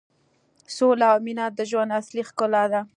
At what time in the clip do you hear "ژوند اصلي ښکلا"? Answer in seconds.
1.69-2.63